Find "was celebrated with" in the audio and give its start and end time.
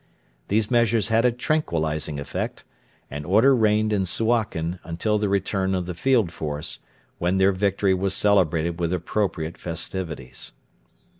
7.93-8.91